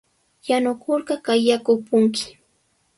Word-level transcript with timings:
Yanunarqa 0.47 1.15
kay 1.25 1.41
yaku 1.47 1.71
upunki. 1.79 2.27